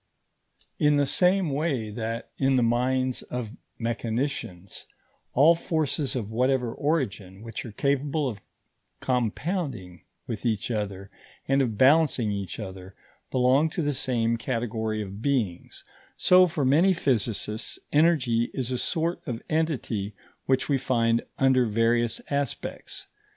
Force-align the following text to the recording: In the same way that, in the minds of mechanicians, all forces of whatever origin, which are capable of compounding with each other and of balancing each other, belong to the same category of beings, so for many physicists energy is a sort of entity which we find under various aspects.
In 0.79 0.95
the 0.97 1.05
same 1.05 1.51
way 1.51 1.91
that, 1.91 2.31
in 2.39 2.55
the 2.55 2.63
minds 2.63 3.21
of 3.21 3.55
mechanicians, 3.77 4.87
all 5.35 5.53
forces 5.53 6.15
of 6.15 6.31
whatever 6.31 6.73
origin, 6.73 7.43
which 7.43 7.63
are 7.67 7.71
capable 7.71 8.27
of 8.27 8.41
compounding 8.99 10.01
with 10.25 10.43
each 10.43 10.71
other 10.71 11.11
and 11.47 11.61
of 11.61 11.77
balancing 11.77 12.31
each 12.31 12.59
other, 12.59 12.95
belong 13.29 13.69
to 13.69 13.83
the 13.83 13.93
same 13.93 14.37
category 14.37 15.03
of 15.03 15.21
beings, 15.21 15.83
so 16.17 16.47
for 16.47 16.65
many 16.65 16.95
physicists 16.95 17.77
energy 17.93 18.49
is 18.55 18.71
a 18.71 18.79
sort 18.79 19.21
of 19.27 19.43
entity 19.51 20.15
which 20.47 20.67
we 20.67 20.79
find 20.79 21.21
under 21.37 21.67
various 21.67 22.19
aspects. 22.31 23.05